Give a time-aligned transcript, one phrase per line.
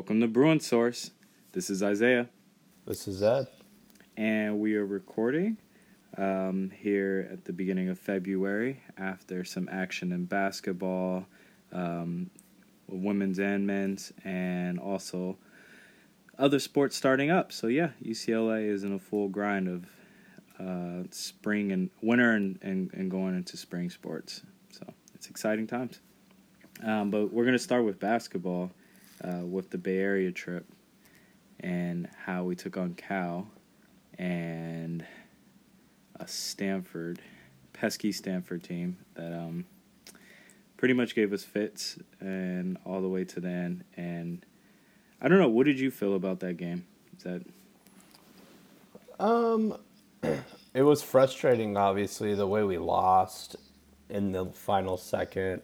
[0.00, 1.10] Welcome to Bruin Source.
[1.52, 2.26] This is Isaiah,
[2.86, 3.48] This is Ed.
[4.16, 5.58] and we are recording
[6.16, 11.26] um, here at the beginning of February after some action in basketball,
[11.70, 12.30] um,
[12.88, 15.36] women's and men's, and also
[16.38, 17.52] other sports starting up.
[17.52, 19.84] So yeah, UCLA is in a full grind of
[20.58, 24.40] uh, spring and winter and, and, and going into spring sports.
[24.70, 24.82] So
[25.14, 26.00] it's exciting times.
[26.82, 28.70] Um, but we're going to start with basketball
[29.24, 30.66] uh, with the Bay Area trip
[31.60, 33.46] and how we took on Cal
[34.18, 35.04] and
[36.18, 37.20] a Stanford,
[37.72, 39.64] pesky Stanford team that um,
[40.76, 43.84] pretty much gave us fits and all the way to the end.
[43.96, 44.44] And
[45.20, 46.86] I don't know, what did you feel about that game?
[47.16, 47.42] Is that
[49.18, 49.76] Um,
[50.74, 53.56] it was frustrating, obviously, the way we lost
[54.08, 55.62] in the final second.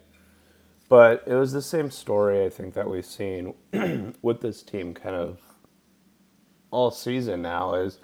[0.88, 3.54] But it was the same story, I think, that we've seen
[4.22, 5.40] with this team kind of
[6.70, 7.98] all season now is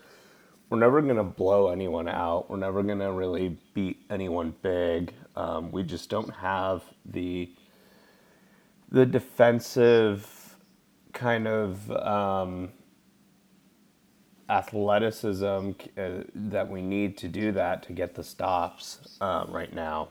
[0.68, 2.50] we're never going to blow anyone out.
[2.50, 5.12] We're never going to really beat anyone big.
[5.36, 7.52] Um, we just don't have the
[8.90, 10.56] the defensive
[11.12, 12.70] kind of um,
[14.50, 20.08] athleticism uh, that we need to do that to get the stops uh, right now.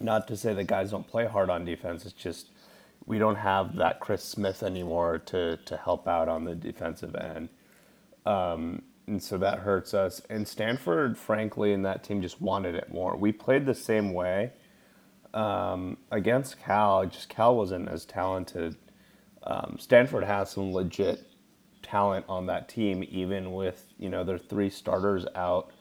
[0.00, 2.04] Not to say that guys don't play hard on defense.
[2.06, 2.48] It's just
[3.06, 7.50] we don't have that Chris Smith anymore to to help out on the defensive end,
[8.26, 10.22] um, and so that hurts us.
[10.30, 13.16] And Stanford, frankly, and that team just wanted it more.
[13.16, 14.52] We played the same way
[15.34, 17.06] um, against Cal.
[17.06, 18.76] Just Cal wasn't as talented.
[19.44, 21.26] Um, Stanford has some legit
[21.82, 25.72] talent on that team, even with you know their three starters out.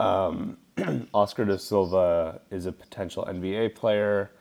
[0.00, 0.56] Um,
[1.14, 4.32] Oscar da Silva is a potential NBA player.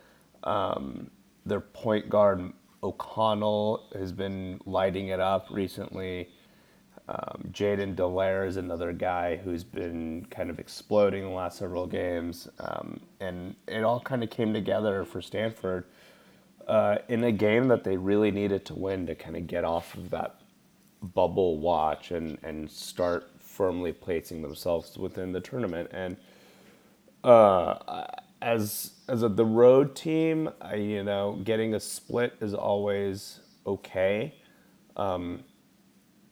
[0.44, 1.12] Um,
[1.46, 6.30] their point guard O'Connell has been lighting it up recently.
[7.10, 12.48] Um, Jaiden Delaire is another guy who's been kind of exploding the last several games,
[12.60, 15.86] um, and it all kind of came together for Stanford
[16.68, 19.96] uh, in a game that they really needed to win to kind of get off
[19.96, 20.36] of that
[21.02, 25.90] bubble watch and, and start firmly placing themselves within the tournament.
[25.92, 26.16] And
[27.26, 28.06] uh,
[28.42, 34.34] as as a, the road team, I, you know, getting a split is always okay.
[34.96, 35.44] Um,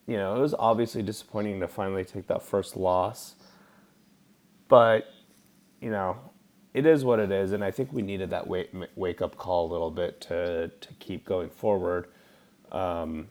[0.07, 3.35] you know, it was obviously disappointing to finally take that first loss,
[4.69, 5.07] but
[5.81, 6.15] you know,
[6.73, 9.69] it is what it is, and I think we needed that wake wake up call
[9.69, 12.07] a little bit to to keep going forward.
[12.71, 13.27] Um,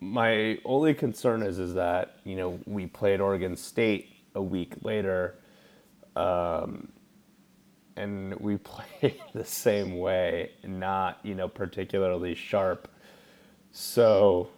[0.00, 5.36] my only concern is is that you know we played Oregon State a week later,
[6.16, 6.88] um,
[7.96, 12.88] and we played the same way, not you know particularly sharp.
[13.72, 14.48] So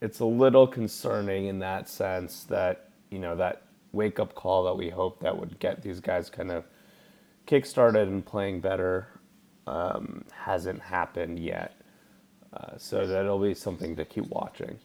[0.00, 4.76] it's a little concerning in that sense that you know that wake up call that
[4.76, 6.64] we hope that would get these guys kind of
[7.46, 9.08] kick started and playing better
[9.66, 11.81] um, hasn't happened yet.
[12.52, 14.78] Uh, so that'll be something to keep watching.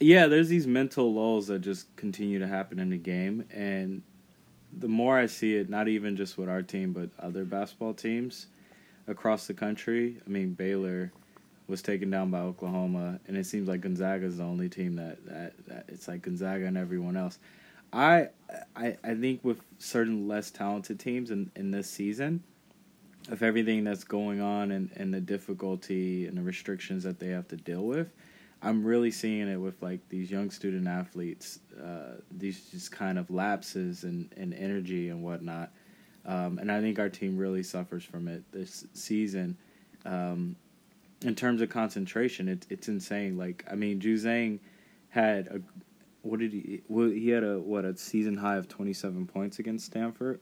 [0.00, 4.02] Yeah, there's these mental lulls that just continue to happen in the game, and
[4.72, 8.46] the more I see it, not even just with our team, but other basketball teams
[9.08, 10.20] across the country.
[10.24, 11.10] I mean, Baylor
[11.66, 15.24] was taken down by Oklahoma, and it seems like Gonzaga is the only team that,
[15.26, 17.38] that, that it's like Gonzaga and everyone else.
[17.92, 18.28] I
[18.76, 22.42] I I think with certain less talented teams in, in this season,
[23.28, 27.48] of everything that's going on and, and the difficulty and the restrictions that they have
[27.48, 28.12] to deal with,
[28.62, 33.30] I'm really seeing it with like these young student athletes, uh, these just kind of
[33.30, 35.70] lapses in, in energy and whatnot.
[36.26, 39.56] Um, and I think our team really suffers from it this season.
[40.04, 40.56] Um,
[41.22, 43.36] in terms of concentration, it's it's insane.
[43.36, 44.60] Like I mean, Juzang
[45.08, 45.60] had a
[46.22, 46.82] what did he?
[46.88, 50.40] Well, he had a what a season high of 27 points against Stanford,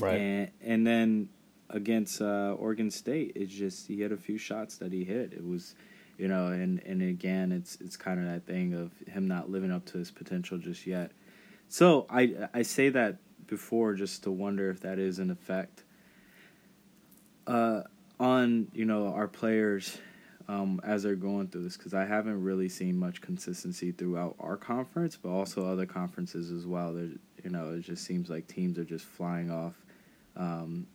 [0.00, 0.14] right?
[0.14, 1.28] and and then
[1.70, 5.32] against uh, Oregon State, it's just he had a few shots that he hit.
[5.32, 5.74] It was,
[6.18, 9.72] you know, and and again, it's it's kind of that thing of him not living
[9.72, 11.12] up to his potential just yet.
[11.68, 13.16] So I I say that
[13.46, 15.82] before just to wonder if that is an effect.
[17.46, 17.82] Uh,
[18.18, 19.98] on you know our players
[20.48, 24.56] um, as they're going through this because I haven't really seen much consistency throughout our
[24.56, 26.92] conference, but also other conferences as well.
[26.92, 27.08] There,
[27.42, 29.74] you know, it just seems like teams are just flying off
[30.36, 30.86] um,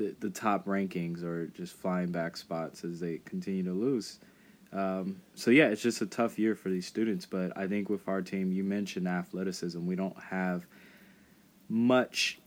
[0.00, 4.18] the the top rankings or just flying back spots as they continue to lose.
[4.72, 7.26] Um, so yeah, it's just a tough year for these students.
[7.26, 9.84] But I think with our team, you mentioned athleticism.
[9.84, 10.66] We don't have
[11.68, 12.40] much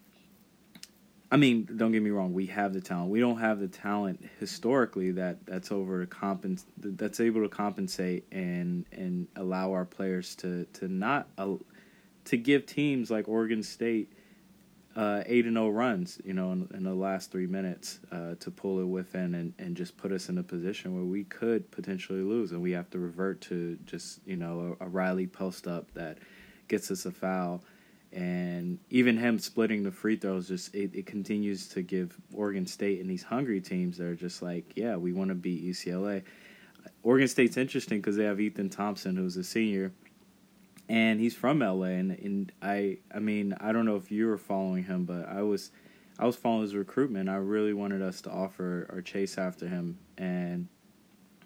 [1.34, 2.32] I mean, don't get me wrong.
[2.32, 3.10] We have the talent.
[3.10, 8.28] We don't have the talent historically that that's over to compens- that's able to compensate
[8.32, 11.56] and and allow our players to to not uh,
[12.26, 14.13] to give teams like Oregon State
[14.96, 16.20] uh, eight and zero runs.
[16.24, 19.76] You know, in, in, the last three minutes uh, to pull it within and and
[19.76, 23.00] just put us in a position where we could potentially lose, and we have to
[23.00, 26.18] revert to just you know a, a Riley post up that
[26.68, 27.64] gets us a foul
[28.14, 33.02] and even him splitting the free throws just it, it continues to give Oregon State
[33.02, 36.24] and these hungry teams that are just like yeah we want to beat UCLA.
[37.02, 39.92] Oregon State's interesting because they have Ethan Thompson who's a senior,
[40.90, 44.38] and he's from LA and, and I I mean I don't know if you were
[44.38, 45.72] following him but I was
[46.20, 47.28] I was following his recruitment.
[47.30, 50.68] I really wanted us to offer or chase after him and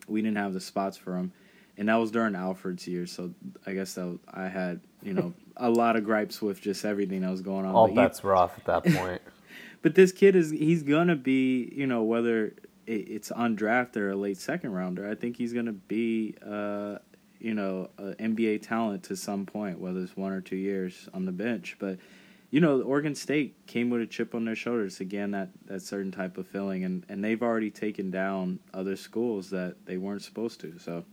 [0.07, 1.31] we didn't have the spots for him
[1.77, 3.05] and that was during Alford's year.
[3.05, 3.33] So
[3.65, 7.31] I guess that I had you know a lot of gripes with just everything that
[7.31, 7.75] was going on.
[7.75, 9.21] All but bets were off at that point.
[9.81, 12.53] but this kid is he's gonna be you know whether
[12.87, 15.09] it's undrafted or a late second rounder.
[15.09, 16.97] I think he's gonna be uh,
[17.39, 21.25] you know an NBA talent to some point, whether it's one or two years on
[21.25, 21.75] the bench.
[21.79, 21.99] But
[22.49, 26.11] you know, Oregon State came with a chip on their shoulders again that that certain
[26.11, 30.59] type of feeling, and and they've already taken down other schools that they weren't supposed
[30.61, 30.77] to.
[30.79, 31.03] So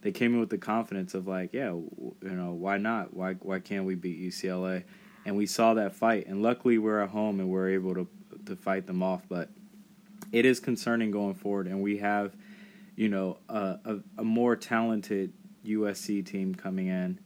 [0.00, 3.14] they came in with the confidence of like, yeah, you know, why not?
[3.14, 4.84] Why why can't we beat UCLA?
[5.24, 8.08] And we saw that fight, and luckily we're at home and we're able to
[8.46, 9.22] to fight them off.
[9.28, 9.50] But
[10.32, 12.34] it is concerning going forward, and we have,
[12.96, 15.32] you know, a, a more talented
[15.66, 17.18] USC team coming in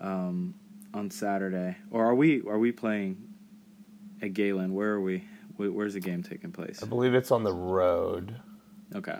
[0.00, 0.54] um,
[0.94, 1.76] on Saturday.
[1.90, 3.16] Or are we are we playing
[4.22, 4.74] at Galen?
[4.74, 5.24] Where are we?
[5.56, 6.82] Where's the game taking place?
[6.82, 8.40] I believe it's on the road.
[8.94, 9.18] Okay,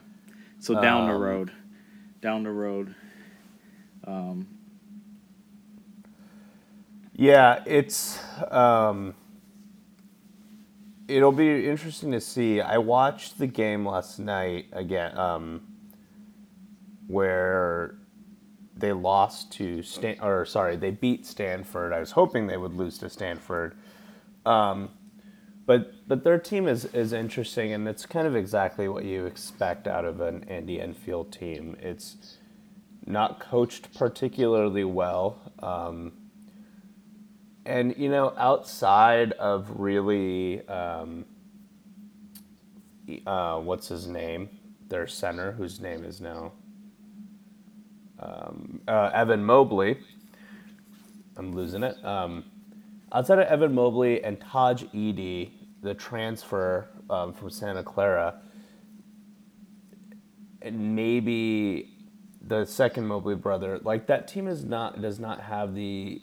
[0.60, 1.52] so down um, the road
[2.20, 2.94] down the road.
[4.04, 4.48] Um,
[7.14, 8.18] yeah, it's
[8.50, 9.14] um,
[11.06, 12.60] it'll be interesting to see.
[12.60, 15.62] I watched the game last night again, um,
[17.06, 17.97] where
[18.78, 21.92] they lost to Stan, or sorry, they beat Stanford.
[21.92, 23.76] I was hoping they would lose to Stanford.
[24.46, 24.90] Um,
[25.66, 29.86] but but their team is, is interesting, and it's kind of exactly what you expect
[29.86, 31.76] out of an Andy Enfield team.
[31.80, 32.38] It's
[33.04, 36.12] not coached particularly well, um,
[37.66, 41.26] and you know, outside of really, um,
[43.26, 44.48] uh, what's his name?
[44.88, 46.52] Their center, whose name is now
[48.20, 49.98] um, uh, Evan Mobley.
[51.36, 52.02] I'm losing it.
[52.04, 52.44] Um,
[53.12, 58.40] outside of Evan Mobley and Tahj Eaddy, the transfer um, from Santa Clara,
[60.60, 61.94] and maybe
[62.40, 66.20] the second Mobley brother, like that team is not does not have the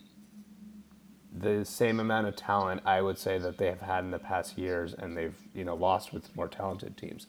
[1.37, 4.57] the same amount of talent I would say that they have had in the past
[4.57, 7.27] years, and they've you know lost with more talented teams.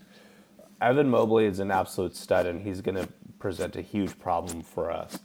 [0.81, 4.91] Evan Mobley is an absolute stud, and he's going to present a huge problem for
[4.91, 5.19] us.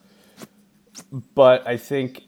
[1.34, 2.24] But I think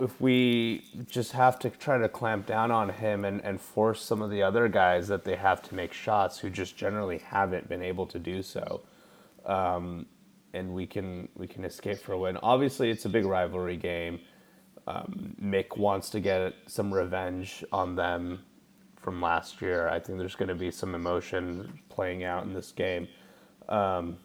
[0.00, 4.22] if we just have to try to clamp down on him and, and force some
[4.22, 7.82] of the other guys that they have to make shots who just generally haven't been
[7.82, 8.82] able to do so,
[9.44, 10.06] um,
[10.52, 12.36] and we can we can escape for a win.
[12.38, 14.20] Obviously, it's a big rivalry game.
[14.86, 18.40] Um, Mick wants to get some revenge on them
[18.96, 19.88] from last year.
[19.88, 23.06] I think there's going to be some emotion playing out in this game.
[23.68, 24.16] Um,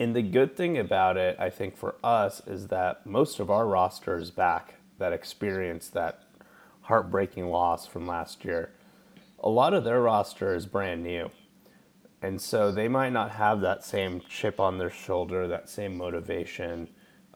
[0.00, 3.66] and the good thing about it, I think, for us is that most of our
[3.66, 6.22] roster is back that experienced that
[6.82, 8.72] heartbreaking loss from last year.
[9.40, 11.30] A lot of their roster is brand new.
[12.20, 16.88] And so they might not have that same chip on their shoulder, that same motivation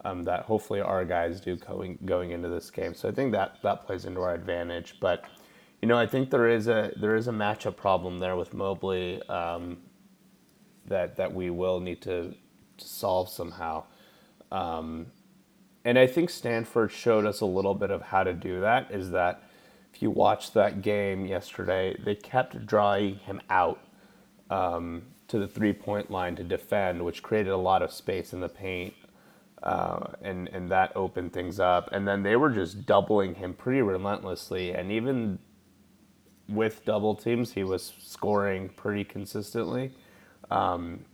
[0.05, 2.95] um, that hopefully our guys do going, going into this game.
[2.95, 4.99] So I think that, that plays into our advantage.
[5.01, 5.25] But,
[5.81, 9.23] you know, I think there is a there is a matchup problem there with Mobley
[9.29, 9.79] um,
[10.87, 12.35] that that we will need to
[12.89, 13.85] solve somehow.
[14.51, 15.07] Um,
[15.85, 18.91] and I think Stanford showed us a little bit of how to do that.
[18.91, 19.43] Is that
[19.93, 23.81] if you watch that game yesterday, they kept drawing him out
[24.51, 28.41] um, to the three point line to defend, which created a lot of space in
[28.41, 28.95] the paint.
[29.63, 31.89] Uh, and and that opened things up.
[31.93, 34.73] And then they were just doubling him pretty relentlessly.
[34.73, 35.39] And even
[36.49, 39.93] with double teams, he was scoring pretty consistently.
[40.51, 41.05] Um,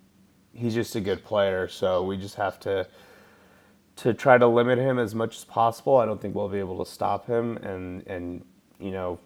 [0.59, 1.69] he's just a good player.
[1.69, 2.89] So we just have to
[3.97, 5.99] to try to limit him as much as possible.
[5.99, 8.45] I don't think we'll be able to stop him, and and
[8.81, 9.21] you know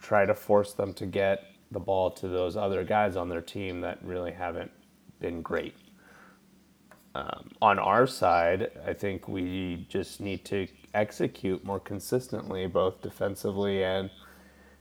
[0.00, 3.80] try to force them to get the ball to those other guys on their team
[3.82, 4.72] that really haven't
[5.20, 5.74] been great.
[7.14, 13.84] Um, on our side, I think we just need to execute more consistently, both defensively
[13.84, 14.10] and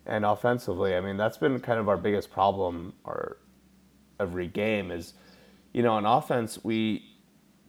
[0.06, 3.38] And offensively, I mean, that's been kind of our biggest problem our
[4.20, 5.14] every game is,
[5.74, 7.06] you know, on offense, we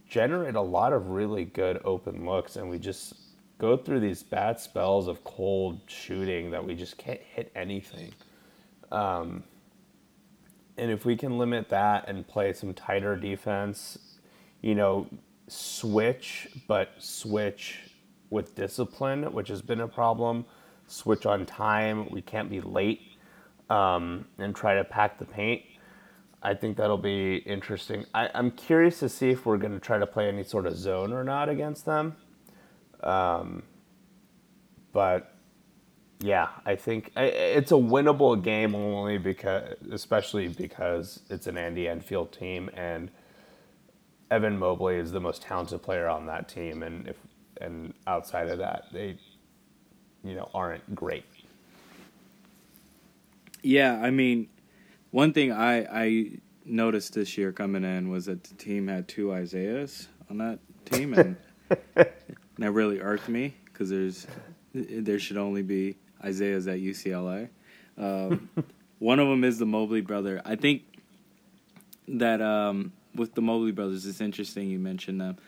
[0.08, 3.14] generate a lot of really good open looks and we just
[3.58, 8.12] go through these bad spells of cold shooting that we just can't hit anything.
[8.90, 9.44] Um,
[10.78, 13.98] and if we can limit that and play some tighter defense,
[14.62, 15.06] you know,
[15.46, 17.90] switch, but switch
[18.30, 20.46] with discipline, which has been a problem.
[20.86, 22.08] Switch on time.
[22.10, 23.02] We can't be late
[23.68, 25.62] um, and try to pack the paint.
[26.42, 28.06] I think that'll be interesting.
[28.14, 30.76] I, am curious to see if we're going to try to play any sort of
[30.76, 32.16] zone or not against them.
[33.02, 33.62] Um,
[34.92, 35.34] but
[36.20, 42.32] yeah, I think it's a winnable game only because, especially because it's an Andy Enfield
[42.32, 43.10] team and
[44.30, 47.16] Evan Mobley is the most talented player on that team, and if
[47.60, 49.16] and outside of that, they,
[50.22, 51.24] you know, aren't great.
[53.62, 54.48] Yeah, I mean,
[55.10, 56.30] one thing I I
[56.64, 61.14] noticed this year coming in was that the team had two Isaiahs on that team,
[61.14, 61.36] and
[61.94, 64.26] that really irked me because there's
[64.72, 67.48] there should only be Isaiahs at UCLA.
[67.98, 68.48] Um,
[68.98, 70.40] one of them is the Mobley brother.
[70.44, 70.82] I think
[72.08, 75.38] that um, with the Mobley brothers, it's interesting you mentioned them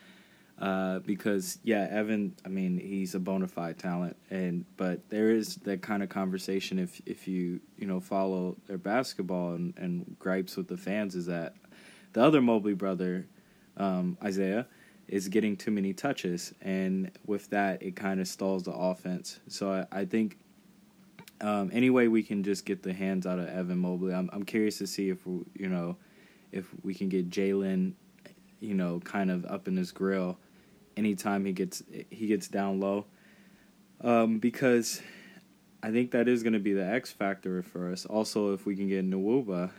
[0.63, 2.33] uh, because yeah, Evan.
[2.45, 6.79] I mean, he's a bona fide talent, and but there is that kind of conversation
[6.79, 11.25] if if you you know follow their basketball and, and gripes with the fans is
[11.25, 11.55] that
[12.13, 13.27] the other Mobley brother,
[13.75, 14.65] um, Isaiah,
[15.09, 19.41] is getting too many touches, and with that, it kind of stalls the offense.
[19.49, 20.37] So I, I think
[21.41, 24.43] um, any way we can just get the hands out of Evan Mobley, I'm I'm
[24.43, 25.97] curious to see if you know
[26.53, 27.95] if we can get Jalen,
[28.61, 30.37] you know, kind of up in his grill
[30.95, 33.05] anytime he gets he gets down low,
[34.01, 35.01] um, because
[35.81, 38.05] I think that is going to be the X factor for us.
[38.05, 39.71] Also, if we can get Nwuba,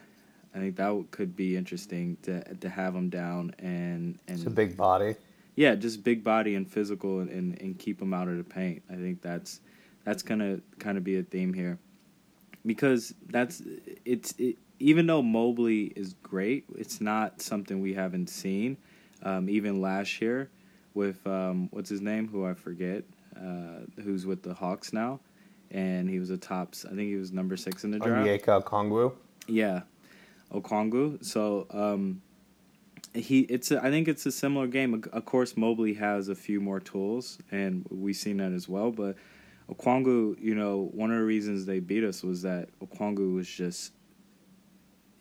[0.54, 4.50] I think that could be interesting to to have him down and and it's a
[4.50, 5.16] big body.
[5.56, 8.82] Yeah, just big body and physical and, and, and keep him out of the paint.
[8.90, 9.60] I think that's
[10.04, 11.78] that's gonna kind of be a theme here,
[12.66, 13.62] because that's
[14.04, 18.76] it's it, even though Mobley is great, it's not something we haven't seen.
[19.22, 20.50] Um, even last year,
[20.94, 23.04] with um, what's his name, who I forget,
[23.36, 25.20] uh, who's with the Hawks now,
[25.70, 26.84] and he was a tops.
[26.84, 28.26] I think he was number six in the draft.
[28.26, 29.12] Onyeka Okongwu.
[29.46, 29.82] Yeah,
[30.52, 31.24] Okongwu.
[31.24, 32.22] So um,
[33.12, 33.70] he, it's.
[33.70, 35.04] A, I think it's a similar game.
[35.12, 38.90] Of course, Mobley has a few more tools, and we've seen that as well.
[38.90, 39.16] But
[39.70, 43.92] Okongwu, you know, one of the reasons they beat us was that Okongwu was just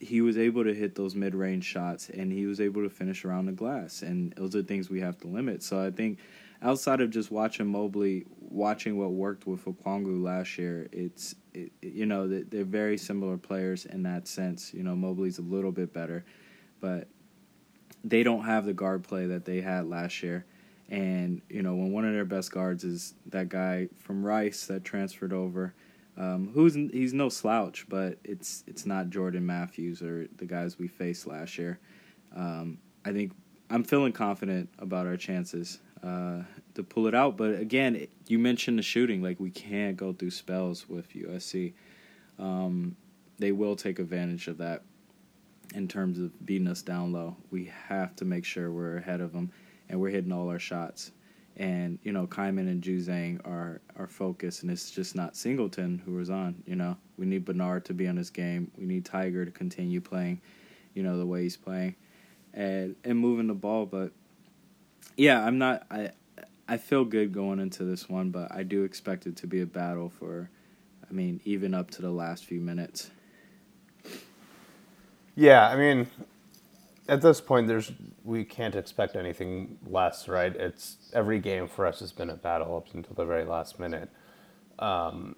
[0.04, 3.24] he was able to hit those mid range shots and he was able to finish
[3.24, 4.02] around the glass.
[4.02, 5.62] And those are things we have to limit.
[5.62, 6.18] So I think
[6.62, 12.04] outside of just watching Mobley, watching what worked with Okongwu last year, it's, it, you
[12.04, 14.74] know, they're very similar players in that sense.
[14.74, 16.24] You know, Mobley's a little bit better,
[16.80, 17.08] but
[18.04, 20.44] they don't have the guard play that they had last year.
[20.90, 24.84] And, you know, when one of their best guards is that guy from Rice that
[24.84, 25.72] transferred over
[26.16, 30.88] um, who's he's no slouch, but it's it's not Jonah Mathews or the guys we
[30.88, 31.78] faced last year.
[32.34, 33.32] Um, I think
[33.70, 36.42] I'm feeling confident about our chances uh,
[36.74, 37.36] to pull it out.
[37.36, 39.22] But again, you mentioned the shooting.
[39.22, 41.72] Like we can't go through spells with USC.
[42.38, 42.96] Um,
[43.38, 44.82] they will take advantage of that
[45.74, 47.36] in terms of beating us down low.
[47.50, 49.50] We have to make sure we're ahead of them
[49.88, 51.10] and we're hitting all our shots
[51.56, 56.14] and you know Khyman and Juzang are are focused, and it's just not Singleton who
[56.14, 56.62] was on.
[56.66, 58.70] You know, we need Bernard to be on his game.
[58.76, 60.40] We need Tiger to continue playing,
[60.94, 61.94] you know, the way he's playing,
[62.52, 63.86] and and moving the ball.
[63.86, 64.12] But
[65.16, 65.86] yeah, I'm not.
[65.90, 66.10] I
[66.66, 69.66] I feel good going into this one, but I do expect it to be a
[69.66, 70.50] battle for.
[71.08, 73.10] I mean, even up to the last few minutes.
[75.36, 76.06] Yeah, I mean,
[77.08, 77.92] at this point, there's
[78.22, 80.54] we can't expect anything less, right?
[80.54, 84.10] It's every game for us has been a battle up until the very last minute.
[84.78, 85.36] Um,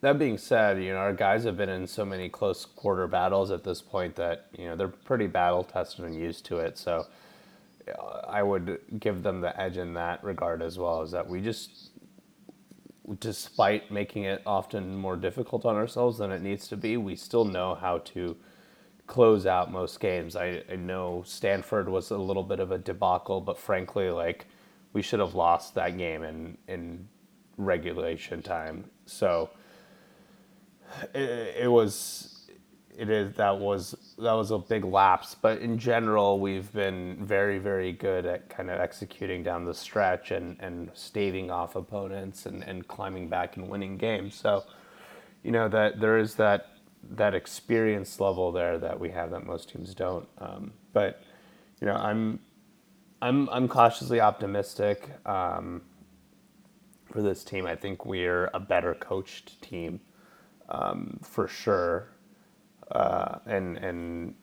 [0.00, 3.50] that being said, you know our guys have been in so many close quarter battles
[3.50, 6.76] at this point that you know they're pretty battle tested and used to it.
[6.76, 7.06] So
[7.88, 11.02] uh, I would give them the edge in that regard as well.
[11.02, 11.90] Is that we just,
[13.20, 17.44] despite making it often more difficult on ourselves than it needs to be, we still
[17.44, 18.36] know how to
[19.10, 20.36] close out most games.
[20.36, 24.46] I, I know Stanford was a little bit of a debacle, but frankly, like
[24.92, 27.08] we should have lost that game in in
[27.56, 28.84] regulation time.
[29.06, 29.50] So
[31.12, 32.48] it, it was
[32.96, 37.58] it is that was that was a big lapse, but in general, we've been very
[37.58, 42.62] very good at kind of executing down the stretch and and staving off opponents and
[42.62, 44.36] and climbing back and winning games.
[44.36, 44.62] So
[45.42, 46.68] you know that there is that
[47.02, 50.28] that experience level there that we have that most teams don't.
[50.38, 51.22] Um, but
[51.80, 52.40] you know, I'm
[53.22, 55.82] I'm I'm cautiously optimistic um,
[57.10, 57.66] for this team.
[57.66, 60.00] I think we're a better coached team
[60.68, 62.08] um, for sure,
[62.90, 64.34] uh, and and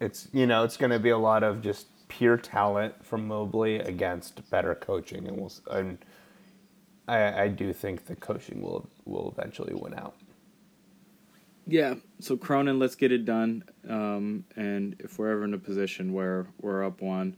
[0.00, 3.76] it's you know it's going to be a lot of just pure talent from Mobley
[3.78, 5.98] against better coaching, and we'll and
[7.08, 10.14] I, I do think the coaching will will eventually win out.
[11.70, 13.62] Yeah, so Cronin, let's get it done.
[13.88, 17.36] Um, and if we're ever in a position where we're up one,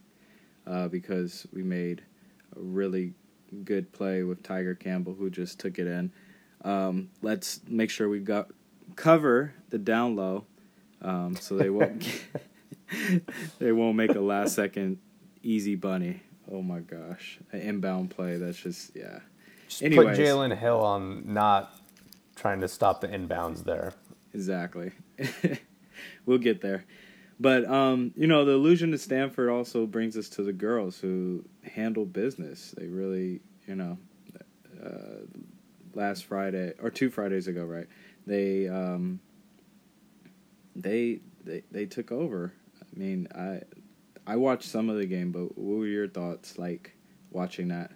[0.66, 2.02] uh, because we made
[2.56, 3.12] a really
[3.64, 6.12] good play with Tiger Campbell, who just took it in,
[6.64, 8.48] um, let's make sure we got
[8.96, 10.46] cover the down low,
[11.02, 12.02] um, so they won't
[13.58, 14.98] they won't make a last second
[15.42, 16.22] easy bunny.
[16.50, 18.36] Oh my gosh, an inbound play.
[18.38, 19.20] That's just yeah.
[19.68, 20.16] Just Anyways.
[20.16, 21.78] put Jalen Hill on not
[22.36, 23.92] trying to stop the inbounds there.
[24.34, 24.92] Exactly.
[26.26, 26.84] we'll get there.
[27.40, 31.44] But um, you know, the allusion to Stanford also brings us to the girls who
[31.64, 32.74] handle business.
[32.76, 33.98] They really, you know,
[34.82, 35.26] uh,
[35.94, 37.86] last Friday or two Fridays ago, right?
[38.26, 39.20] They um,
[40.76, 42.52] they they they took over.
[42.80, 43.62] I mean, I
[44.26, 46.94] I watched some of the game, but what were your thoughts like
[47.30, 47.90] watching that?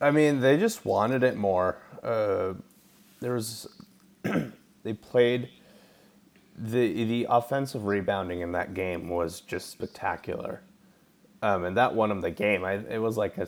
[0.00, 1.78] I mean, they just wanted it more.
[2.02, 2.54] Uh,
[3.20, 3.66] there was
[4.82, 5.48] they played
[6.56, 10.62] the the offensive rebounding in that game was just spectacular,
[11.42, 12.64] um, and that won them the game.
[12.64, 13.46] I, it was like a,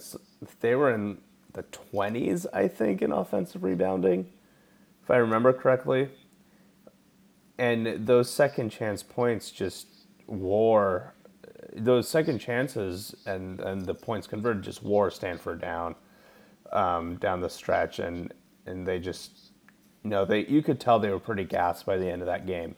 [0.60, 1.18] they were in
[1.52, 4.30] the twenties, I think, in offensive rebounding,
[5.02, 6.08] if I remember correctly.
[7.58, 9.86] And those second chance points just
[10.26, 11.14] wore
[11.74, 15.94] those second chances and, and the points converted just wore Stanford down
[16.72, 18.32] um, down the stretch, and
[18.66, 19.49] and they just
[20.04, 22.74] you they you could tell they were pretty gassed by the end of that game.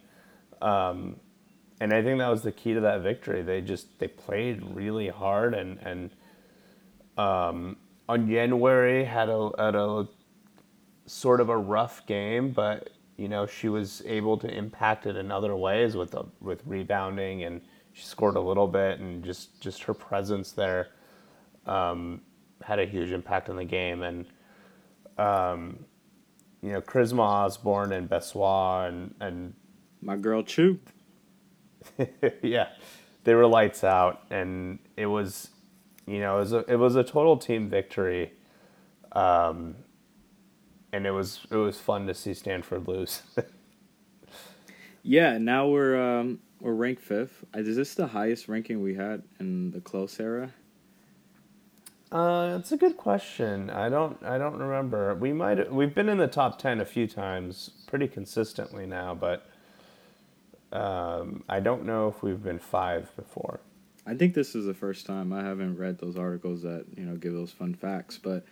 [0.60, 1.16] Um,
[1.80, 3.42] and I think that was the key to that victory.
[3.42, 6.10] They just they played really hard and and
[7.18, 7.76] um,
[8.08, 10.08] Onyenwere had a had a
[11.06, 15.30] sort of a rough game, but you know she was able to impact it in
[15.30, 17.60] other ways with the, with rebounding and
[17.92, 20.88] she scored a little bit and just just her presence there
[21.66, 22.20] um,
[22.62, 24.26] had a huge impact on the game and
[25.18, 25.84] um,
[26.62, 29.54] you know Charisma Osborne and Bessoir and and
[30.00, 30.78] my girl Chou.
[32.42, 32.68] yeah,
[33.24, 35.50] they were lights out, and it was
[36.06, 38.32] you know, it was a, it was a total team victory,
[39.12, 39.76] um,
[40.92, 43.22] and it was it was fun to see Stanford lose.
[45.02, 47.44] yeah, now we're um, we're ranked fifth.
[47.54, 50.52] Is this the highest ranking we had in the Close era?
[52.12, 53.70] Uh, it's a good question.
[53.70, 55.14] I don't I don't remember.
[55.14, 59.46] We might we've been in the top ten a few times, pretty consistently now, but
[60.72, 63.60] um, I don't know if we've been five before.
[64.06, 67.16] I think this is the first time I haven't read those articles that you know
[67.16, 68.44] give those fun facts, but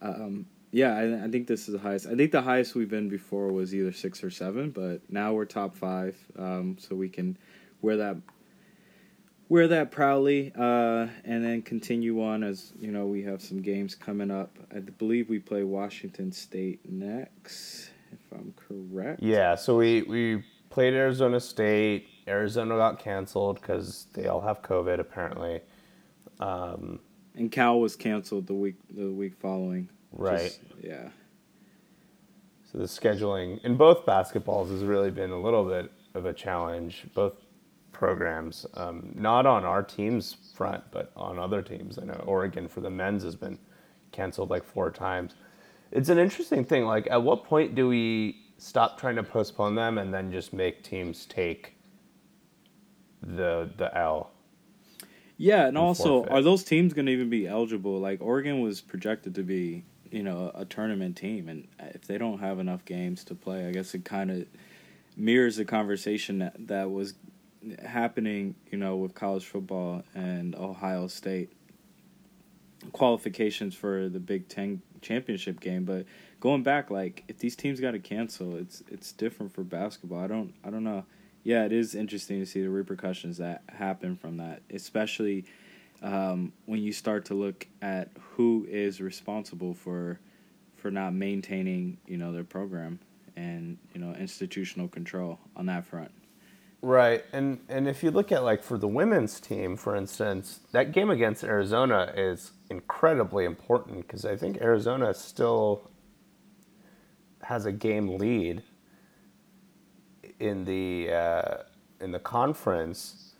[0.00, 2.06] um, yeah, I, I, think this is the highest.
[2.06, 5.44] I think the highest we've been before was either six or seven, but now we're
[5.44, 7.36] top five, um, so we can
[7.82, 8.16] wear that
[9.52, 13.94] wear that proudly, uh, and then continue on as you know we have some games
[13.94, 14.58] coming up.
[14.74, 19.22] I believe we play Washington State next, if I'm correct.
[19.22, 22.08] Yeah, so we we played Arizona State.
[22.26, 25.60] Arizona got canceled because they all have COVID apparently.
[26.40, 27.00] Um,
[27.34, 29.90] and Cal was canceled the week the week following.
[30.12, 30.40] Right.
[30.40, 31.10] Is, yeah.
[32.72, 37.04] So the scheduling in both basketballs has really been a little bit of a challenge.
[37.14, 37.34] Both
[38.02, 42.00] programs, um, not on our team's front, but on other teams.
[42.00, 43.60] I know Oregon for the men's has been
[44.10, 45.36] canceled like four times.
[45.92, 46.84] It's an interesting thing.
[46.84, 50.82] Like, at what point do we stop trying to postpone them and then just make
[50.82, 51.76] teams take
[53.22, 54.32] the the L.
[55.36, 56.32] Yeah, and also, forfeit.
[56.32, 58.00] are those teams going to even be eligible?
[58.00, 62.40] Like Oregon was projected to be, you know, a tournament team, and if they don't
[62.40, 64.46] have enough games to play, I guess it kind of
[65.16, 67.14] mirrors the conversation that, that was
[67.84, 71.52] happening, you know, with college football and Ohio State
[72.92, 75.84] qualifications for the Big Ten championship game.
[75.84, 76.06] But
[76.40, 80.20] going back, like if these teams got to cancel, it's it's different for basketball.
[80.20, 81.04] I don't I don't know
[81.44, 85.44] yeah, it is interesting to see the repercussions that happen from that, especially
[86.02, 90.20] um, when you start to look at who is responsible for
[90.76, 92.98] for not maintaining, you know, their program
[93.36, 96.10] and you know institutional control on that front.
[96.82, 100.90] Right, and and if you look at like for the women's team, for instance, that
[100.90, 105.90] game against Arizona is incredibly important because I think Arizona still
[107.42, 108.64] has a game lead
[110.40, 111.54] in the uh,
[112.00, 113.34] in the conference,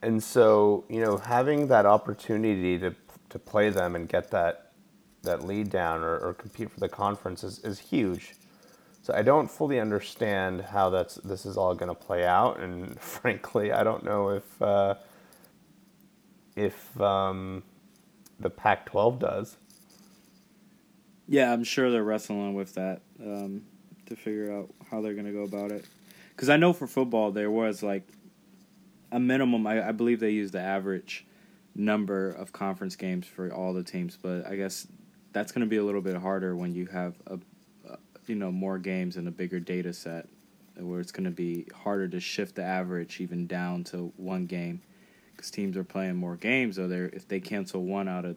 [0.00, 2.94] and so you know having that opportunity to
[3.28, 4.72] to play them and get that
[5.22, 8.36] that lead down or, or compete for the conference is, is huge.
[9.04, 12.98] So I don't fully understand how that's this is all going to play out, and
[13.00, 14.94] frankly, I don't know if uh,
[16.56, 17.62] if um,
[18.40, 19.58] the Pac-12 does.
[21.28, 23.64] Yeah, I'm sure they're wrestling with that um,
[24.06, 25.84] to figure out how they're going to go about it.
[26.30, 28.08] Because I know for football there was like
[29.12, 29.66] a minimum.
[29.66, 31.26] I, I believe they used the average
[31.74, 34.86] number of conference games for all the teams, but I guess
[35.34, 37.38] that's going to be a little bit harder when you have a, a
[38.28, 40.28] you know more games and a bigger data set,
[40.76, 44.82] where it's going to be harder to shift the average even down to one game,
[45.32, 46.78] because teams are playing more games.
[46.78, 48.36] or they if they cancel one out of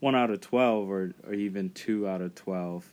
[0.00, 2.90] one out of twelve or or even two out of twelve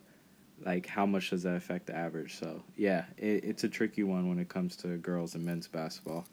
[0.63, 2.35] like how much does that affect the average?
[2.39, 6.25] So yeah, it, it's a tricky one when it comes to girls and men's basketball.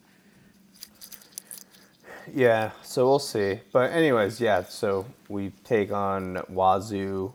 [2.32, 3.60] Yeah, so we'll see.
[3.72, 4.62] But anyways, yeah.
[4.64, 7.32] So we take on Wazzu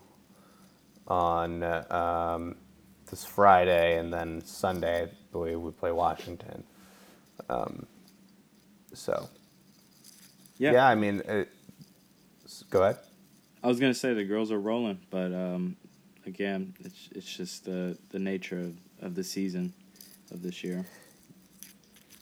[1.08, 2.56] on um,
[3.10, 6.62] this Friday, and then Sunday, I believe we play Washington.
[7.48, 7.86] Um,
[8.92, 9.28] so
[10.58, 10.86] yeah, yeah.
[10.86, 11.48] I mean, it,
[12.70, 12.98] go ahead.
[13.62, 15.76] I was gonna say the girls are rolling, but um,
[16.26, 19.72] again, it's it's just the the nature of, of the season
[20.30, 20.84] of this year.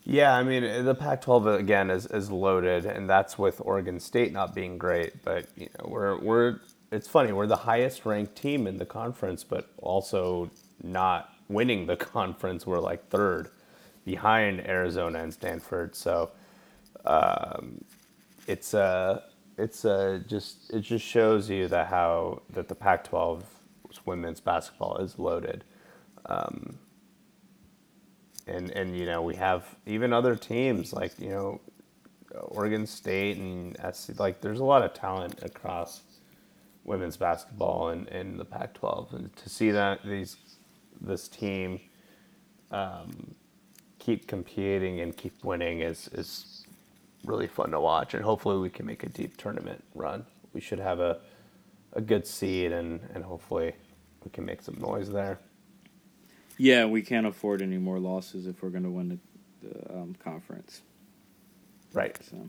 [0.09, 4.55] Yeah, I mean the Pac-12 again is, is loaded, and that's with Oregon State not
[4.55, 5.25] being great.
[5.25, 9.45] But you know we're we're it's funny we're the highest ranked team in the conference,
[9.45, 10.51] but also
[10.83, 12.67] not winning the conference.
[12.67, 13.51] We're like third,
[14.05, 15.95] behind Arizona and Stanford.
[15.95, 16.31] So
[17.05, 17.85] um,
[18.47, 19.23] it's uh
[19.59, 23.43] it's uh just it just shows you that how that the Pac-12
[24.05, 25.65] women's basketball is loaded.
[26.27, 26.79] Um,
[28.47, 31.61] and and you know we have even other teams like you know
[32.35, 36.03] Oregon State and SC, like there's a lot of talent across
[36.87, 40.37] women's basketball and in, in the Pac-12 and to see that these
[41.01, 41.81] this team
[42.71, 43.35] um,
[43.99, 46.67] keep competing and keep winning is is
[47.25, 50.25] really fun to watch and hopefully we can make a deep tournament run.
[50.53, 51.19] We should have a
[51.93, 53.73] a good seed and and hopefully
[54.25, 55.39] we can make some noise there.
[56.59, 59.21] Yeah, we can't afford any more losses if we're going to win
[59.63, 60.83] the, the um, conference.
[61.93, 62.19] Right.
[62.31, 62.49] So,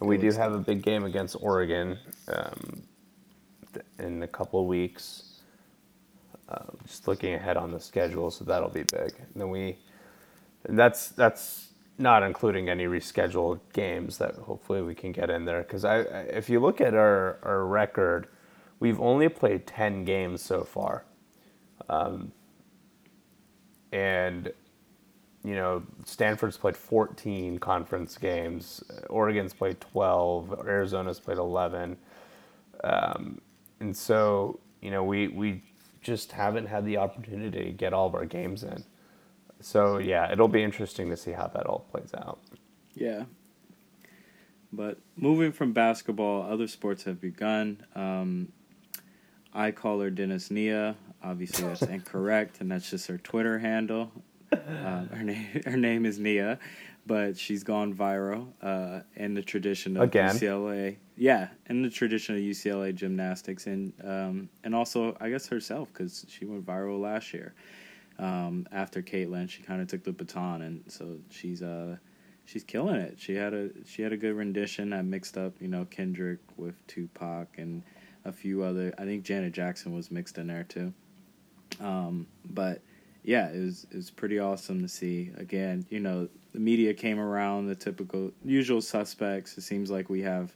[0.00, 1.98] and we do have a big game against Oregon
[2.28, 2.82] um,
[3.98, 5.40] in a couple of weeks.
[6.48, 9.14] Uh, just looking ahead on the schedule, so that'll be big.
[9.18, 9.76] And then we,
[10.64, 15.62] and that's that's not including any rescheduled games that hopefully we can get in there.
[15.62, 18.28] Because I, if you look at our our record,
[18.80, 21.04] we've only played 10 games so far.
[21.88, 22.32] Um,
[23.92, 24.52] and,
[25.44, 31.96] you know, Stanford's played 14 conference games, Oregon's played 12, Arizona's played 11.
[32.82, 33.40] Um,
[33.80, 35.62] and so, you know, we, we
[36.00, 38.84] just haven't had the opportunity to get all of our games in.
[39.60, 42.38] So, yeah, it'll be interesting to see how that all plays out.
[42.94, 43.24] Yeah.
[44.72, 47.84] But moving from basketball, other sports have begun.
[47.94, 48.52] Um,
[49.52, 50.96] I call her Dennis Nia.
[51.22, 54.10] Obviously, that's incorrect, and that's just her Twitter handle.
[54.52, 56.58] Uh, her name her name is Nia,
[57.06, 60.30] but she's gone viral uh, in the tradition of Again.
[60.30, 60.96] UCLA.
[61.16, 66.26] Yeah, in the tradition of UCLA gymnastics, and um, and also I guess herself because
[66.28, 67.54] she went viral last year.
[68.18, 71.96] Um, after Katelyn, she kind of took the baton, and so she's uh
[72.44, 73.18] she's killing it.
[73.18, 74.92] She had a she had a good rendition.
[74.92, 77.82] I mixed up you know Kendrick with Tupac and
[78.24, 78.92] a few other.
[78.98, 80.92] I think Janet Jackson was mixed in there too.
[81.80, 82.82] Um, but
[83.22, 85.30] yeah, it was it was pretty awesome to see.
[85.36, 89.56] Again, you know, the media came around, the typical usual suspects.
[89.56, 90.54] It seems like we have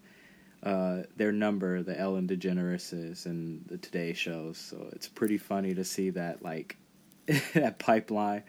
[0.62, 4.59] uh, their number, the Ellen DeGeneres and the Today shows.
[4.59, 6.77] So it's pretty funny to see that like
[7.55, 8.42] that pipeline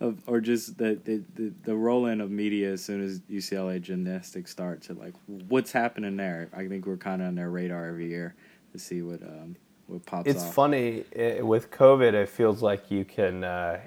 [0.00, 3.80] of or just the the the, the roll in of media as soon as UCLA
[3.80, 4.90] gymnastics starts.
[4.90, 6.50] like what's happening there.
[6.54, 8.34] I think we're kind of on their radar every year
[8.72, 10.28] to see what um, what pops.
[10.28, 10.54] It's off.
[10.54, 12.12] funny it, with COVID.
[12.12, 13.80] It feels like you can uh,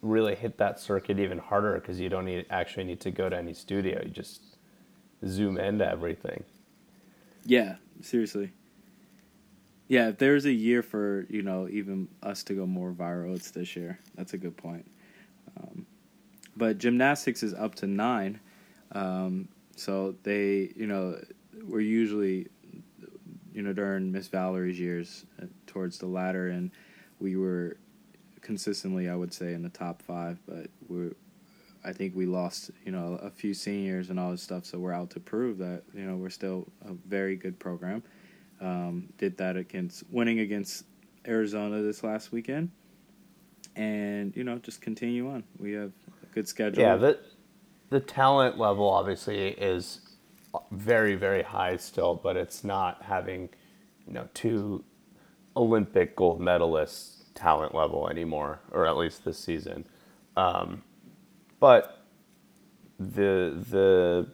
[0.00, 3.36] really hit that circuit even harder because you don't need actually need to go to
[3.36, 4.00] any studio.
[4.02, 4.56] You just
[5.26, 6.44] zoom into everything.
[7.44, 8.52] Yeah, seriously.
[9.88, 13.50] Yeah, if there's a year for you know even us to go more viral, it's
[13.50, 13.98] this year.
[14.14, 14.86] That's a good point.
[15.56, 15.86] Um,
[16.56, 18.40] but gymnastics is up to nine,
[18.92, 21.20] um, so they you know
[21.66, 22.48] we're usually
[23.52, 26.70] you know, during Miss Valorie's years uh, towards the latter, and
[27.20, 27.76] we were
[28.40, 30.38] consistently, I would say, in the top five.
[30.46, 31.12] But we're,
[31.84, 34.64] I think we lost, you know, a few seniors and all this stuff.
[34.64, 38.02] So we're out to prove that, you know, we're still a very good program.
[38.60, 40.84] Um, did that against winning against
[41.26, 42.70] Arizona this last weekend,
[43.74, 45.42] and you know, just continue on.
[45.58, 45.92] We have
[46.22, 46.80] a good schedule.
[46.80, 47.18] Yeah, the
[47.90, 50.00] the talent level obviously is
[50.70, 53.48] very very high still, but it's not having,
[54.06, 54.84] you know, two
[55.56, 59.84] Olympic gold medalists talent level anymore, or at least this season.
[60.36, 60.82] Um,
[61.62, 62.02] but
[62.98, 64.26] the the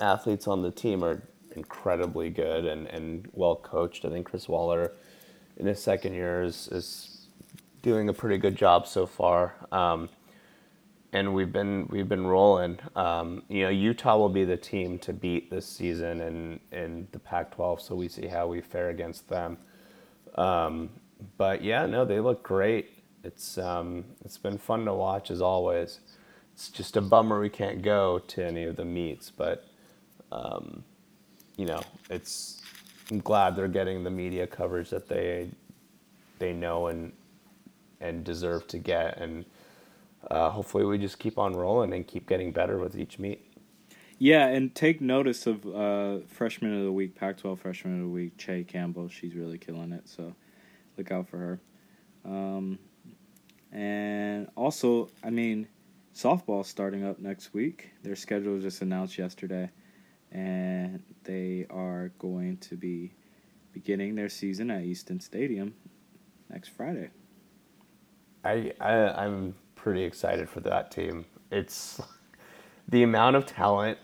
[0.00, 1.22] athletes on the team are
[1.54, 4.06] incredibly good and, and well coached.
[4.06, 4.92] I think Chris Waller,
[5.58, 7.26] in his second year, is, is
[7.82, 9.54] doing a pretty good job so far.
[9.70, 10.08] Um,
[11.12, 12.78] and we've been we've been rolling.
[12.96, 17.18] Um, you know, Utah will be the team to beat this season in in the
[17.18, 19.58] Pac-12, so we see how we fare against them.
[20.36, 20.88] Um,
[21.36, 23.02] but yeah, no, they look great.
[23.24, 26.00] It's um, it's been fun to watch as always.
[26.54, 29.66] It's just a bummer we can't go to any of the meets, but
[30.30, 30.84] um,
[31.56, 32.60] you know, it's
[33.10, 35.50] I'm glad they're getting the media coverage that they
[36.38, 37.12] they know and
[38.00, 39.44] and deserve to get, and
[40.30, 43.46] uh, hopefully we just keep on rolling and keep getting better with each meet.
[44.18, 48.36] Yeah, and take notice of uh, freshman of the week, Pac-12 freshman of the week,
[48.36, 49.08] Chae Campbell.
[49.08, 50.34] She's really killing it, so
[50.96, 51.60] look out for her.
[52.24, 52.78] Um,
[53.72, 55.66] and also, I mean,
[56.14, 57.90] softball starting up next week.
[58.02, 59.70] Their schedule was just announced yesterday,
[60.30, 63.14] and they are going to be
[63.72, 65.74] beginning their season at Easton Stadium
[66.50, 67.10] next Friday.
[68.44, 71.24] I, I I'm pretty excited for that team.
[71.50, 72.00] It's
[72.88, 73.98] the amount of talent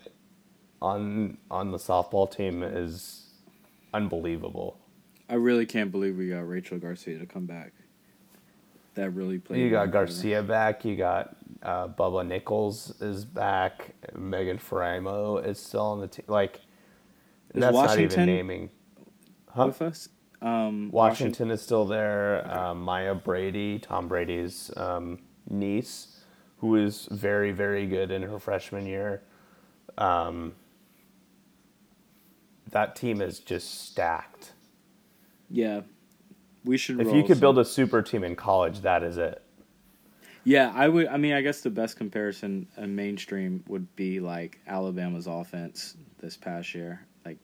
[0.80, 3.32] on on the softball team is
[3.92, 4.78] unbelievable.
[5.28, 7.72] I really can't believe we got Rachel Garcia to come back.
[8.98, 9.60] That really played.
[9.60, 10.84] You got Garcia back.
[10.84, 13.94] You got uh, Bubba Nickles is back.
[14.16, 16.24] Megan Faraimo is still on the team.
[16.26, 16.56] Like
[17.54, 18.70] Is that's Washington not even naming.
[19.50, 19.66] Huh?
[19.68, 20.08] with us.
[20.42, 22.44] Um, Washington is still there.
[22.52, 26.18] Um, Maya Brady, Tom Brady's um, niece,
[26.56, 29.22] who is very, very good in her freshman year.
[29.96, 30.56] Um,
[32.72, 34.54] that team is just stacked.
[35.48, 35.82] Yeah,
[36.64, 37.00] we should.
[37.00, 39.42] If you could some- build a super team in college, that is it.
[40.44, 41.08] Yeah, I would.
[41.08, 46.36] I mean, I guess the best comparison in mainstream would be like Alabama's offense this
[46.36, 47.06] past year.
[47.24, 47.38] Like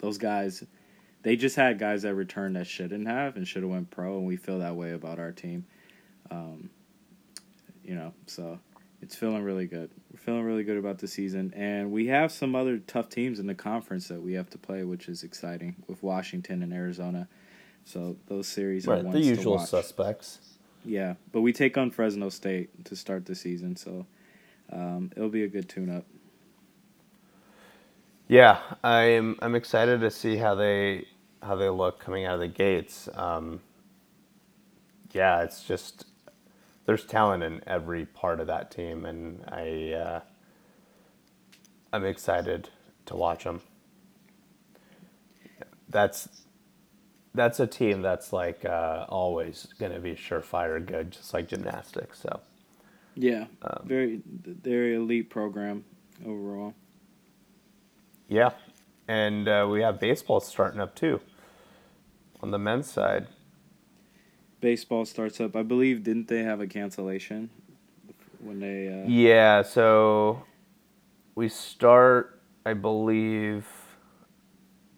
[0.00, 0.64] those guys,
[1.22, 4.26] they just had guys that returned that shouldn't have and should have went pro, and
[4.26, 5.66] we feel that way about our team.
[6.30, 6.70] Um,
[7.84, 8.58] you know, so
[9.02, 9.90] it's feeling really good.
[10.12, 13.46] We're feeling really good about the season, and we have some other tough teams in
[13.46, 17.28] the conference that we have to play, which is exciting with Washington and Arizona.
[17.84, 20.40] So those series are Right, ones the to usual suspects.
[20.84, 24.06] Yeah, but we take on Fresno State to start the season, so
[24.72, 26.06] um, it'll be a good tune-up.
[28.28, 31.06] Yeah, I'm I'm excited to see how they
[31.42, 33.08] how they look coming out of the gates.
[33.14, 33.60] Um,
[35.12, 36.06] yeah, it's just
[36.86, 40.20] there's talent in every part of that team, and I uh,
[41.92, 42.70] I'm excited
[43.06, 43.62] to watch them.
[45.88, 46.28] That's
[47.34, 52.20] that's a team that's like uh, always going to be surefire good, just like gymnastics.
[52.20, 52.40] So
[53.14, 55.84] Yeah, Um, very very elite program
[56.26, 56.74] overall.
[58.28, 58.50] yeah,
[59.08, 61.20] and uh, we have baseball starting up too
[62.42, 63.26] on the men's side.
[64.60, 65.56] Baseball starts up.
[65.56, 67.50] I believe didn't they have a cancellation
[68.40, 68.88] when they?
[68.88, 70.44] Uh, Yeah, so
[71.34, 73.66] we start, I believe,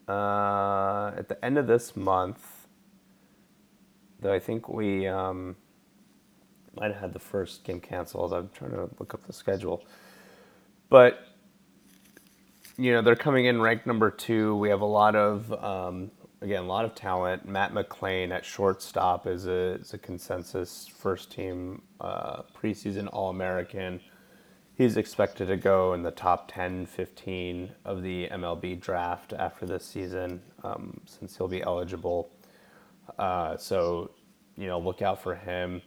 [0.08, 2.66] uh, at the end of this month.
[4.20, 5.56] Though I think we um,
[6.76, 8.32] might have had the first game canceled.
[8.32, 9.84] I'm trying to look up the schedule,
[10.88, 11.26] but
[12.76, 14.56] you know they're coming in ranked number two.
[14.56, 17.46] We have a lot of um, again a lot of talent.
[17.46, 24.00] Matt McLain at shortstop is a is a consensus first team uh, preseason All American.
[24.76, 29.84] He's expected to go in the top 10, 15 of the MLB draft after this
[29.84, 32.30] season, um, since he'll be eligible.
[33.18, 34.10] Uh, so,
[34.56, 35.80] you know, look out for him.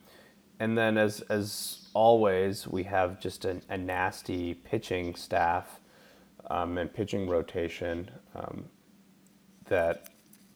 [0.60, 5.80] And then, as as always, we have just a, a nasty pitching staff
[6.50, 8.66] um, and pitching rotation um,
[9.66, 10.10] that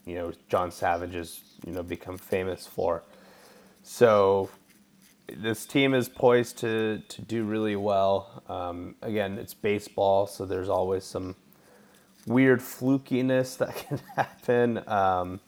[0.05, 3.03] you know John Savage has you know become famous for.
[3.83, 4.49] So
[5.37, 8.43] this team is poised to to do really well.
[8.49, 11.35] Um, again, it's baseball, so there's always some
[12.25, 14.87] weird flukiness that can happen.
[14.87, 15.39] Um,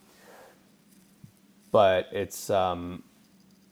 [1.71, 3.03] but it's um,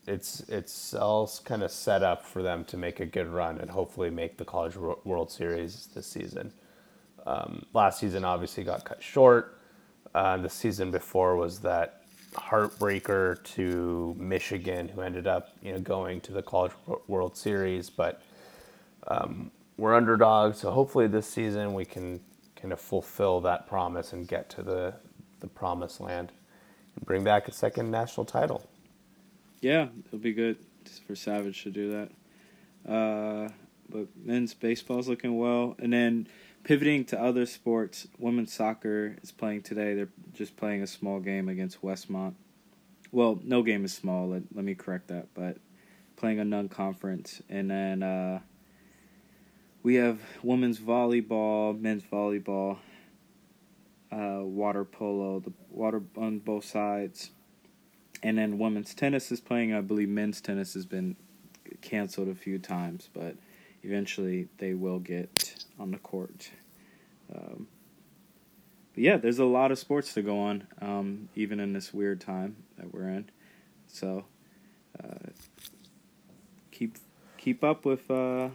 [0.08, 3.70] it's it's all kind of set up for them to make a good run and
[3.70, 6.54] hopefully make the College World Series this season.
[7.26, 9.58] Um, last season obviously got cut short.
[10.14, 12.01] Uh, the season before was that
[12.34, 16.72] heartbreaker to Michigan, who ended up you know going to the College
[17.08, 18.22] World Series, but
[19.08, 20.60] um, we're underdogs.
[20.60, 22.20] So hopefully this season we can
[22.56, 24.94] kind of fulfill that promise and get to the
[25.40, 26.32] the promised land
[26.96, 28.70] and bring back a second national title.
[29.60, 30.58] Yeah, it'll be good
[31.08, 32.92] for Savage to do that.
[32.92, 33.50] Uh,
[33.90, 36.28] but men's baseball's looking well, and then
[36.64, 39.94] pivoting to other sports, women's soccer is playing today.
[39.94, 42.34] They're just playing a small game against Westmont.
[43.12, 44.30] Well, no game is small.
[44.30, 45.58] Let, let me correct that, but
[46.16, 48.40] playing a non-conference, and then uh,
[49.84, 52.78] we have women's volleyball, men's volleyball,
[54.12, 57.32] uh, water polo, the water on both sides
[58.24, 59.74] and then women's tennis is playing.
[59.74, 61.16] I believe men's tennis has been
[61.82, 63.36] canceled a few times, but
[63.84, 65.41] eventually they will get
[65.82, 66.52] on the court.
[67.36, 67.68] Um,
[68.94, 72.22] but yeah, there's a lot of sports to go on, um, even in this weird
[72.22, 73.30] time that we're in.
[73.88, 74.26] So
[75.02, 75.30] uh,
[76.72, 76.98] keep
[77.38, 78.50] keep up with uh,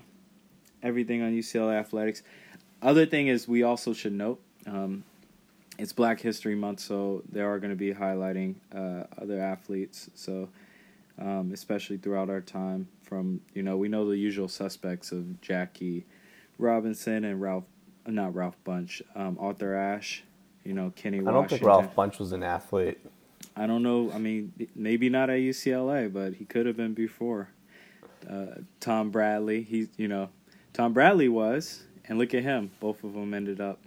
[0.82, 2.22] everything on UCLA athletics.
[2.82, 5.04] Other thing is, we also should note um,
[5.78, 10.10] it's Black History Month, so they are going to be highlighting uh, other athletes.
[10.14, 10.50] So,
[11.18, 16.04] um, especially throughout our time, from you know, we know the usual suspects of Jackie
[16.58, 17.64] Robinson and Ralph,
[18.06, 20.24] not Ralph Bunche, um, Arthur Ashe.
[20.64, 21.20] You know, Kenny.
[21.20, 21.28] Washington.
[21.28, 22.98] I don't think Ralph Bunche was an athlete.
[23.56, 24.10] I don't know.
[24.12, 27.50] I mean, maybe not at UCLA, but he could have been before.
[28.28, 28.46] Uh,
[28.80, 30.30] Tom Bradley, he, you know,
[30.72, 32.72] Tom Bradley was, and look at him.
[32.80, 33.78] Both of them ended up.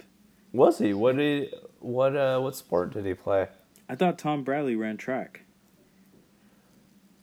[0.53, 0.93] Was he?
[0.93, 1.49] What did?
[1.49, 3.47] He, what uh, what sport did he play?
[3.88, 5.41] I thought Tom Bradley ran track.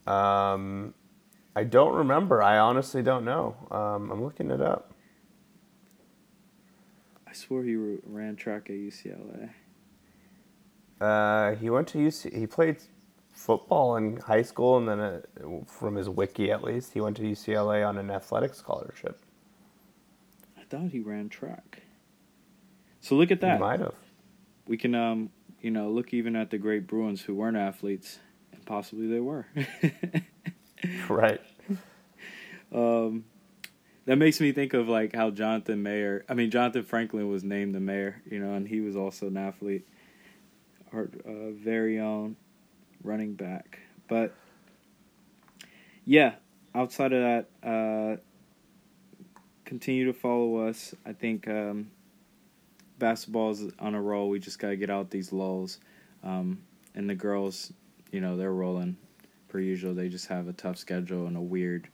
[0.07, 0.95] Um,
[1.55, 2.43] I don't remember.
[2.43, 3.57] I honestly don't know.
[3.71, 4.93] Um, I'm looking it up.
[7.37, 9.51] Swore he ran track at UCLA.
[11.01, 12.37] Uh, he went to UC.
[12.37, 12.79] He played
[13.33, 15.21] football in high school, and then uh,
[15.67, 19.21] from his wiki at least, he went to UCLA on an athletic scholarship.
[20.59, 21.83] I thought he ran track.
[23.01, 23.55] So look at that.
[23.55, 23.95] He might have
[24.67, 28.19] we can um you know look even at the great Bruins who weren't athletes
[28.53, 29.47] and possibly they were.
[31.09, 31.41] right.
[32.73, 33.25] Um,
[34.07, 36.25] that makes me think of like how Jonathan Mayer.
[36.29, 39.37] I mean, Jonathan Franklin was named the mayor, you know, and he was also an
[39.37, 39.87] athlete.
[40.93, 42.37] Our uh, very own
[43.03, 44.35] running back, but
[46.05, 46.35] yeah,
[46.75, 48.17] outside of that, uh,
[49.65, 50.95] continue to follow us.
[51.05, 51.91] I think um,
[53.01, 53.27] is
[53.79, 54.31] on a roll.
[54.31, 55.81] We just got to get out these lulls.
[56.23, 56.63] Um,
[56.95, 57.73] and the girls,
[58.13, 58.97] you know, they're rolling
[59.49, 59.93] per usual.
[59.93, 61.89] They just have a tough schedule and a weird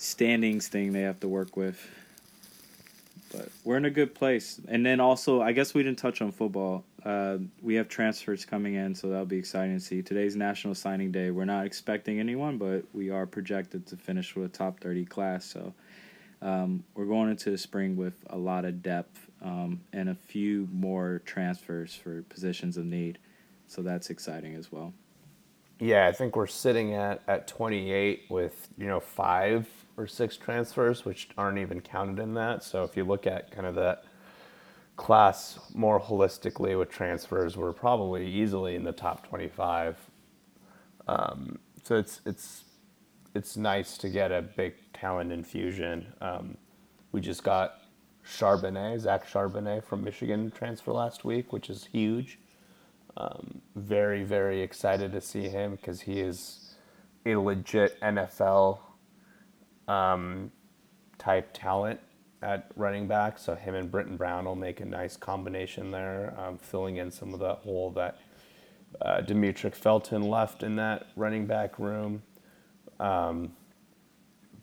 [0.00, 1.78] standings thing they have to work with.
[3.32, 4.60] But we're in a good place.
[4.66, 6.84] And then also, I guess we didn't touch on football.
[7.04, 10.02] Uh, we have transfers coming in, so that'll be exciting to see.
[10.02, 11.30] Today's National Signing Day.
[11.30, 15.44] We're not expecting anyone, but we are projected to finish with a top 30 class.
[15.44, 15.72] So
[16.42, 20.66] um, we're going into the spring with a lot of depth um, and a few
[20.72, 23.18] more transfers for positions of need.
[23.68, 24.92] So that's exciting as well.
[25.78, 31.04] Yeah, I think we're sitting at, at 28 with, you know, five or six transfers,
[31.04, 32.62] which aren't even counted in that.
[32.62, 34.04] So if you look at kind of that
[34.96, 39.96] class more holistically with transfers, we're probably easily in the top 25.
[41.08, 42.64] Um, so it's, it's,
[43.34, 46.12] it's nice to get a big talent infusion.
[46.20, 46.56] Um,
[47.12, 47.80] we just got
[48.26, 52.38] Charbonnet, Zach Charbonnet from Michigan transfer last week, which is huge.
[53.16, 56.74] Um, very, very excited to see him because he is
[57.26, 58.78] a legit NFL
[59.90, 60.52] um,
[61.18, 62.00] type talent
[62.42, 63.38] at running back.
[63.38, 67.34] So him and Brittain Brown will make a nice combination there, um, filling in some
[67.34, 68.18] of the hole that
[69.02, 72.22] uh, Demetric Felton left in that running back room.
[72.98, 73.52] Um,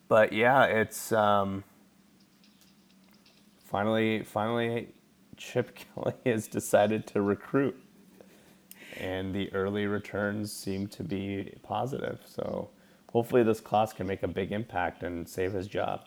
[0.08, 1.64] but yeah, it's um,
[3.66, 4.90] finally, finally,
[5.36, 7.76] Chip Kelly has decided to recruit,
[8.98, 12.22] and the early returns seem to be positive.
[12.26, 12.70] So
[13.12, 16.06] hopefully, this class can make a big impact and save his job.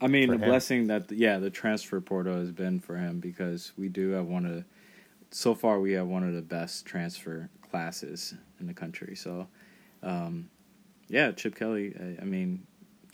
[0.00, 0.40] I mean, the him.
[0.40, 4.46] blessing that yeah, the transfer portal has been for him because we do have one
[4.46, 4.64] of the,
[5.30, 9.14] so far we have one of the best transfer classes in the country.
[9.14, 9.46] So,
[10.02, 10.48] um,
[11.08, 11.94] yeah, Chip Kelly.
[11.98, 12.66] I, I mean,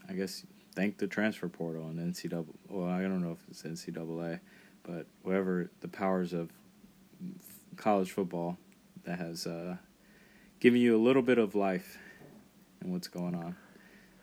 [0.08, 0.44] I guess
[0.74, 2.46] thank the transfer portal and NCAA.
[2.68, 4.40] Well, I don't know if it's NCAA,
[4.84, 6.50] but whatever the powers of
[7.76, 8.58] college football
[9.04, 9.76] that has uh,
[10.60, 11.98] given you a little bit of life
[12.86, 13.56] and what's going on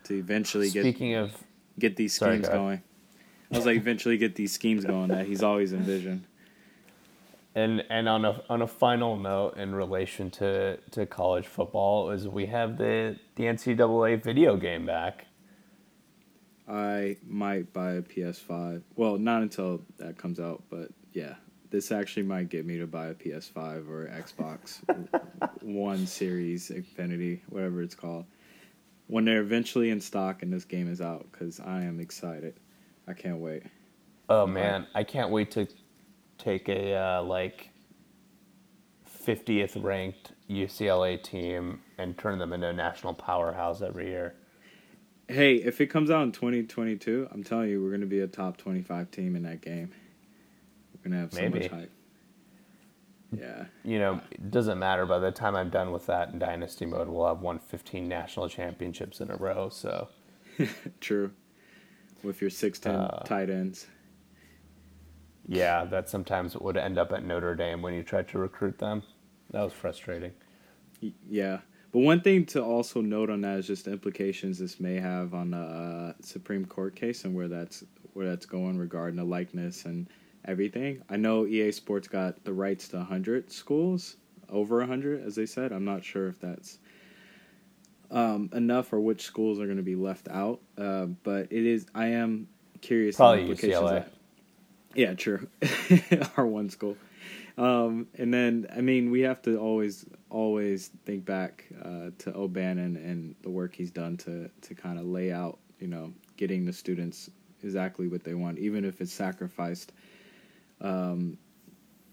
[0.04, 1.32] to eventually get Speaking of,
[1.78, 2.82] get these Sorry, schemes go going.
[3.52, 6.24] I was like, eventually get these schemes going that he's always envisioned.
[7.54, 12.26] and and on a on a final note in relation to to college football is
[12.26, 15.26] we have the the NCAA video game back.
[16.66, 18.82] I might buy a PS5.
[18.96, 21.34] Well, not until that comes out, but yeah,
[21.70, 24.78] this actually might get me to buy a PS5 or Xbox
[25.62, 28.24] One Series Infinity, whatever it's called,
[29.06, 31.26] when they're eventually in stock and this game is out.
[31.30, 32.58] Because I am excited.
[33.06, 33.62] I can't wait.
[34.28, 35.68] Oh man, I can't wait to
[36.38, 37.70] take a uh, like
[39.26, 44.34] 50th ranked UCLA team and turn them into a national powerhouse every year.
[45.28, 48.26] Hey, if it comes out in 2022, I'm telling you, we're going to be a
[48.26, 49.90] top 25 team in that game.
[50.92, 51.60] We're going to have so Maybe.
[51.60, 51.90] much hype.
[53.32, 53.64] Yeah.
[53.84, 55.06] You know, it doesn't matter.
[55.06, 58.48] By the time I'm done with that in dynasty mode, we'll have won 15 national
[58.48, 59.68] championships in a row.
[59.70, 60.08] So
[61.00, 61.32] True.
[62.22, 63.86] With your 6'10 Uh, tight ends.
[65.46, 69.02] yeah, that sometimes would end up at Notre Dame when you tried to recruit them.
[69.50, 70.32] That was frustrating.
[71.28, 71.58] Yeah.
[71.92, 75.34] But one thing to also note on that is just the implications this may have
[75.34, 79.84] on the uh, Supreme Court case and where that's where that's going regarding the likeness
[79.84, 80.08] and
[80.44, 81.02] everything.
[81.08, 84.16] I know EA Sports got the rights to 100 schools,
[84.48, 85.72] over 100 as they said.
[85.72, 86.78] I'm not sure if that's
[88.10, 90.60] um, enough or which schools are going to be left out.
[90.78, 92.48] Uh, but it is I am
[92.80, 93.90] curious Probably UCLA.
[93.90, 94.12] that.
[94.94, 95.48] Yeah, true.
[96.36, 96.96] Our one school.
[97.56, 102.96] Um, and then, I mean, we have to always, always think back uh, to O'Bannon
[102.96, 106.72] and the work he's done to to kind of lay out, you know, getting the
[106.72, 107.30] students
[107.62, 109.92] exactly what they want, even if it's sacrificed,
[110.84, 111.38] um,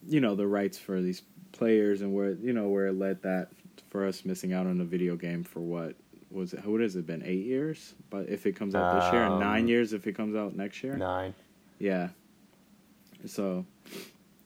[0.08, 3.50] you know, the rights for these players and where you know where it led that
[3.90, 5.96] for us missing out on a video game for what
[6.32, 6.66] was it?
[6.66, 7.22] What has it been?
[7.26, 7.94] Eight years?
[8.10, 10.56] But if it comes out this year, and nine Um, years if it comes out
[10.56, 10.96] next year.
[10.96, 11.34] Nine.
[11.78, 12.10] Yeah.
[13.26, 13.66] So,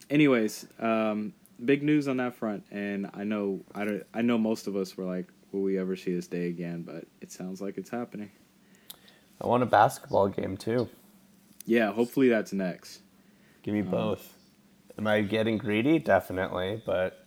[0.10, 4.68] anyways, um, big news on that front, and I know I don't, I know most
[4.68, 7.78] of us were like, "Will we ever see this day again?" But it sounds like
[7.78, 8.32] it's happening.
[9.40, 10.90] I want a basketball game too.
[11.66, 13.02] Yeah, hopefully that's next.
[13.66, 14.32] Give me both.
[14.95, 15.97] Am I getting greedy?
[15.97, 17.26] Definitely, but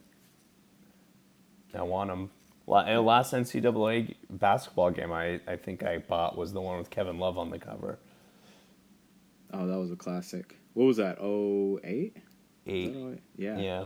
[1.74, 2.30] I want them.
[2.64, 7.38] Last NCAA basketball game I, I think I bought was the one with Kevin Love
[7.38, 7.98] on the cover.
[9.52, 10.56] Oh, that was a classic.
[10.74, 11.18] What was that?
[11.20, 12.18] Oh eight?
[12.68, 12.94] Eight.
[13.36, 13.58] Yeah.
[13.58, 13.84] Yeah.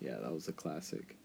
[0.00, 1.16] Yeah, that was a classic.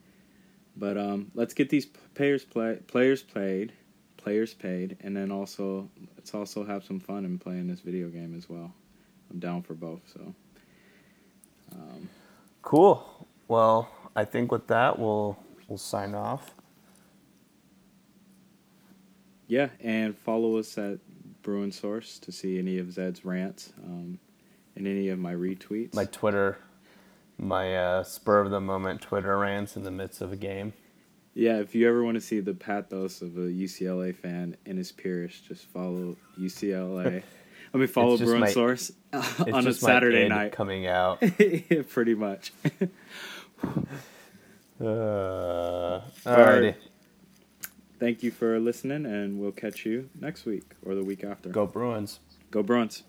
[0.75, 3.73] But um, let's get these players play players played,
[4.17, 8.35] players paid, and then also let's also have some fun in playing this video game
[8.35, 8.73] as well.
[9.31, 10.01] I'm down for both.
[10.13, 10.33] So
[11.73, 12.09] um,
[12.61, 13.27] Cool.
[13.47, 16.51] Well, I think with that we'll we'll sign off.
[19.47, 20.99] yeah, and follow us at
[21.41, 24.19] Bruin Source to see any of Zed's rants um,
[24.75, 25.93] and any of my retweets.
[25.93, 26.57] My Twitter,
[27.37, 30.73] my uh, spur of the moment Twitter rants in the midst of a game.
[31.33, 34.91] Yeah, if you ever want to see the pathos of a UCLA fan in his
[34.91, 37.23] peers, just follow UCLA.
[37.73, 40.51] I mean, follow Bruin my- Source on a Saturday night.
[40.53, 41.21] coming out.
[41.89, 42.53] Pretty much.
[44.79, 46.03] Uh, Alright.
[46.25, 46.75] alrighty.
[47.99, 51.49] Thank you for listening, and we'll catch you next week or the week after.
[51.49, 52.19] Go Bruins.
[52.51, 53.01] Go Bruins.